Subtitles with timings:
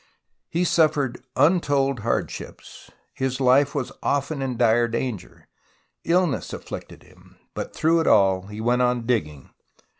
[0.49, 5.47] He suffered untold hard ships, his life was often in dire danger,
[6.03, 9.51] illness afflicted him, but through it all he went on digging.